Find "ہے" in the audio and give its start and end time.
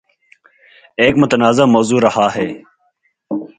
2.35-2.47